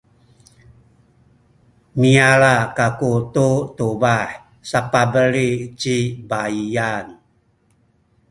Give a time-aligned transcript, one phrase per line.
[1.99, 4.27] miyala kaku tu tubah
[4.69, 5.97] sapabeli ci
[6.29, 7.05] baiyan.